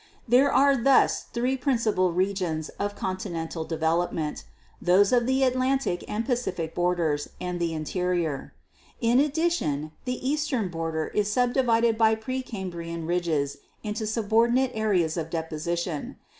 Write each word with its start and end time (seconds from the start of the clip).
There 0.27 0.51
are 0.51 0.75
thus 0.75 1.25
three 1.31 1.55
principal 1.55 2.11
regions 2.11 2.69
of 2.79 2.95
continental 2.95 3.63
development: 3.65 4.45
those 4.81 5.13
of 5.13 5.27
the 5.27 5.43
Atlantic 5.43 6.03
and 6.07 6.25
Pacific 6.25 6.73
borders 6.73 7.27
and 7.39 7.59
the 7.59 7.75
interior. 7.75 8.55
In 8.99 9.19
addition, 9.19 9.91
the 10.05 10.27
eastern 10.27 10.69
border 10.69 11.05
is 11.13 11.31
subdivided 11.31 11.99
by 11.99 12.15
pre 12.15 12.41
Cam 12.41 12.71
brian 12.71 13.05
ridges 13.05 13.57
into 13.83 14.07
subordinate 14.07 14.71
areas 14.73 15.17
of 15.17 15.29
deposition. 15.29 16.15